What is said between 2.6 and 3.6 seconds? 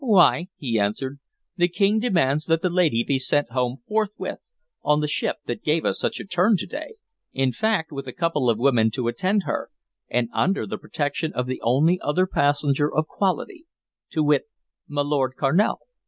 the lady be sent